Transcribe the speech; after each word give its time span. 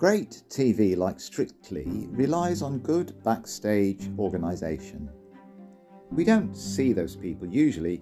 Great 0.00 0.44
TV 0.48 0.96
like 0.96 1.20
Strictly 1.20 2.08
relies 2.10 2.62
on 2.62 2.78
good 2.78 3.22
backstage 3.22 4.08
organisation. 4.18 5.10
We 6.10 6.24
don't 6.24 6.56
see 6.56 6.94
those 6.94 7.14
people 7.14 7.46
usually, 7.46 8.00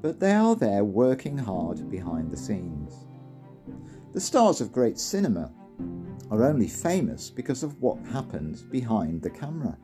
but 0.00 0.20
they 0.20 0.30
are 0.34 0.54
there 0.54 0.84
working 0.84 1.36
hard 1.36 1.90
behind 1.90 2.30
the 2.30 2.36
scenes. 2.36 3.08
The 4.12 4.20
stars 4.20 4.60
of 4.60 4.70
great 4.70 4.96
cinema 4.96 5.50
are 6.30 6.44
only 6.44 6.68
famous 6.68 7.30
because 7.30 7.64
of 7.64 7.82
what 7.82 7.98
happens 8.12 8.62
behind 8.62 9.20
the 9.20 9.30
camera. 9.30 9.76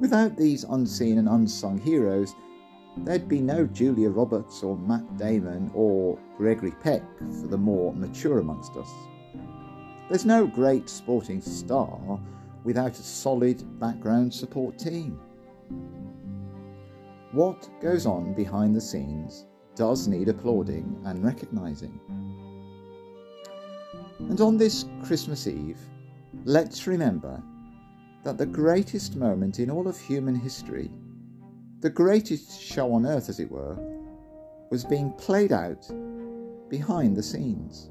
Without 0.00 0.36
these 0.36 0.64
unseen 0.64 1.18
and 1.18 1.28
unsung 1.28 1.78
heroes, 1.78 2.34
there'd 3.04 3.28
be 3.28 3.40
no 3.40 3.66
Julia 3.68 4.10
Roberts 4.10 4.64
or 4.64 4.76
Matt 4.76 5.16
Damon 5.16 5.70
or 5.74 6.18
Gregory 6.36 6.72
Peck 6.82 7.04
for 7.40 7.46
the 7.46 7.56
more 7.56 7.94
mature 7.94 8.40
amongst 8.40 8.76
us. 8.76 8.90
There's 10.08 10.24
no 10.24 10.46
great 10.46 10.88
sporting 10.88 11.40
star 11.40 12.20
without 12.62 12.98
a 12.98 13.02
solid 13.02 13.80
background 13.80 14.32
support 14.32 14.78
team. 14.78 15.18
What 17.32 17.68
goes 17.80 18.06
on 18.06 18.32
behind 18.34 18.76
the 18.76 18.80
scenes 18.80 19.46
does 19.74 20.06
need 20.06 20.28
applauding 20.28 21.00
and 21.04 21.24
recognising. 21.24 22.00
And 24.20 24.40
on 24.40 24.56
this 24.56 24.86
Christmas 25.02 25.46
Eve, 25.48 25.78
let's 26.44 26.86
remember 26.86 27.42
that 28.22 28.38
the 28.38 28.46
greatest 28.46 29.16
moment 29.16 29.58
in 29.58 29.70
all 29.70 29.88
of 29.88 29.98
human 29.98 30.34
history, 30.34 30.90
the 31.80 31.90
greatest 31.90 32.60
show 32.62 32.92
on 32.92 33.06
earth, 33.06 33.28
as 33.28 33.40
it 33.40 33.50
were, 33.50 33.76
was 34.70 34.84
being 34.84 35.12
played 35.12 35.52
out 35.52 35.86
behind 36.68 37.16
the 37.16 37.22
scenes. 37.22 37.90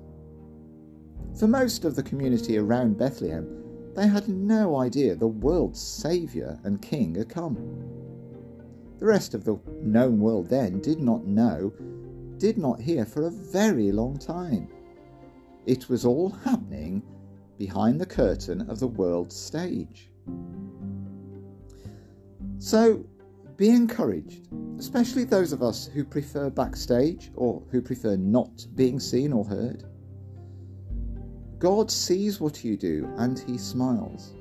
For 1.37 1.47
most 1.47 1.83
of 1.83 1.97
the 1.97 2.03
community 2.03 2.57
around 2.57 2.97
Bethlehem, 2.97 3.61
they 3.93 4.07
had 4.07 4.29
no 4.29 4.77
idea 4.77 5.15
the 5.15 5.27
world's 5.27 5.81
Saviour 5.81 6.57
and 6.63 6.81
King 6.81 7.15
had 7.15 7.27
come. 7.27 7.57
The 8.99 9.05
rest 9.05 9.33
of 9.33 9.43
the 9.43 9.59
known 9.81 10.21
world 10.21 10.47
then 10.47 10.79
did 10.79 11.01
not 11.01 11.25
know, 11.25 11.73
did 12.37 12.57
not 12.57 12.79
hear 12.79 13.05
for 13.05 13.23
a 13.23 13.31
very 13.31 13.91
long 13.91 14.17
time. 14.17 14.69
It 15.65 15.89
was 15.89 16.05
all 16.05 16.29
happening 16.29 17.03
behind 17.57 17.99
the 17.99 18.05
curtain 18.05 18.69
of 18.69 18.79
the 18.79 18.87
world's 18.87 19.35
stage. 19.35 20.09
So 22.59 23.05
be 23.57 23.69
encouraged, 23.69 24.47
especially 24.79 25.25
those 25.25 25.51
of 25.51 25.61
us 25.61 25.87
who 25.87 26.05
prefer 26.05 26.49
backstage 26.49 27.31
or 27.35 27.61
who 27.71 27.81
prefer 27.81 28.15
not 28.15 28.65
being 28.75 29.01
seen 29.01 29.33
or 29.33 29.43
heard. 29.43 29.83
God 31.65 31.89
sees 31.89 32.39
what 32.39 32.63
you 32.63 32.77
do 32.77 33.11
and 33.17 33.39
He 33.39 33.57
smiles. 33.57 34.35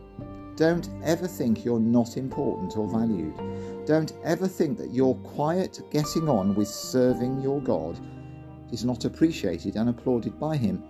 Don't 0.57 0.91
ever 1.03 1.27
think 1.27 1.65
you're 1.65 1.81
not 1.81 2.19
important 2.19 2.77
or 2.77 2.87
valued. 2.87 3.35
Don't 3.87 4.13
ever 4.23 4.47
think 4.47 4.77
that 4.77 4.93
your 4.93 5.15
quiet 5.15 5.81
getting 5.91 6.29
on 6.29 6.55
with 6.55 6.69
serving 6.69 7.41
your 7.41 7.63
God 7.63 7.99
is 8.73 8.85
not 8.85 9.07
appreciated 9.07 9.77
and 9.77 9.89
applauded 9.89 10.39
by 10.39 10.55
Him 10.55 10.85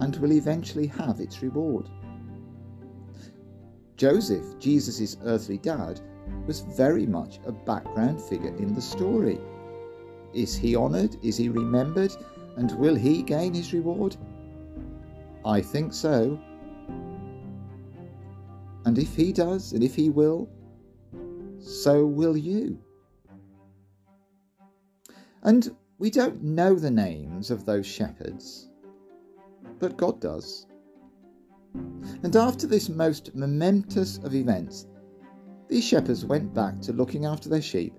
and 0.00 0.16
will 0.16 0.32
eventually 0.32 0.88
have 0.88 1.20
its 1.20 1.42
reward. 1.42 1.88
Joseph, 3.96 4.58
Jesus' 4.58 5.16
earthly 5.22 5.58
dad, 5.58 6.00
was 6.48 6.62
very 6.76 7.06
much 7.06 7.38
a 7.46 7.52
background 7.52 8.20
figure 8.20 8.56
in 8.56 8.74
the 8.74 8.82
story. 8.82 9.38
Is 10.34 10.56
he 10.56 10.74
honoured? 10.74 11.16
Is 11.22 11.36
he 11.36 11.48
remembered? 11.48 12.16
And 12.56 12.76
will 12.80 12.96
he 12.96 13.22
gain 13.22 13.54
his 13.54 13.72
reward? 13.72 14.16
I 15.48 15.62
think 15.62 15.94
so. 15.94 16.38
And 18.84 18.98
if 18.98 19.16
he 19.16 19.32
does, 19.32 19.72
and 19.72 19.82
if 19.82 19.94
he 19.94 20.10
will, 20.10 20.46
so 21.58 22.04
will 22.04 22.36
you. 22.36 22.78
And 25.42 25.74
we 25.98 26.10
don't 26.10 26.42
know 26.42 26.74
the 26.74 26.90
names 26.90 27.50
of 27.50 27.64
those 27.64 27.86
shepherds, 27.86 28.68
but 29.78 29.96
God 29.96 30.20
does. 30.20 30.66
And 32.22 32.36
after 32.36 32.66
this 32.66 32.90
most 32.90 33.34
momentous 33.34 34.18
of 34.18 34.34
events, 34.34 34.86
these 35.68 35.84
shepherds 35.84 36.26
went 36.26 36.52
back 36.52 36.78
to 36.82 36.92
looking 36.92 37.24
after 37.24 37.48
their 37.48 37.62
sheep, 37.62 37.98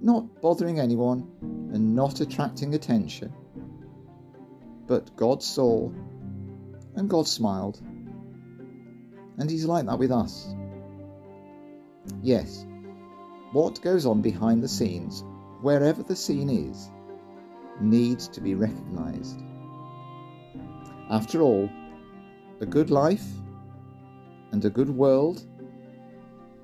not 0.00 0.40
bothering 0.40 0.80
anyone 0.80 1.30
and 1.72 1.94
not 1.94 2.20
attracting 2.20 2.74
attention. 2.74 3.32
But 4.88 5.14
God 5.16 5.44
saw 5.44 5.92
and 6.96 7.08
God 7.08 7.28
smiled. 7.28 7.80
And 9.38 9.50
He's 9.50 9.66
like 9.66 9.86
that 9.86 9.98
with 9.98 10.10
us. 10.10 10.54
Yes, 12.22 12.66
what 13.52 13.80
goes 13.82 14.06
on 14.06 14.22
behind 14.22 14.62
the 14.62 14.68
scenes, 14.68 15.24
wherever 15.60 16.02
the 16.02 16.16
scene 16.16 16.50
is, 16.50 16.90
needs 17.80 18.28
to 18.28 18.40
be 18.40 18.54
recognised. 18.54 19.40
After 21.10 21.42
all, 21.42 21.68
a 22.60 22.66
good 22.66 22.90
life 22.90 23.24
and 24.52 24.64
a 24.64 24.70
good 24.70 24.90
world 24.90 25.46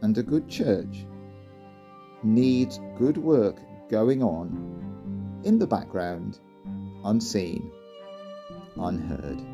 and 0.00 0.16
a 0.16 0.22
good 0.22 0.48
church 0.48 1.06
needs 2.22 2.80
good 2.96 3.16
work 3.16 3.56
going 3.88 4.22
on 4.22 5.42
in 5.44 5.58
the 5.58 5.66
background, 5.66 6.38
unseen, 7.04 7.70
unheard. 8.76 9.51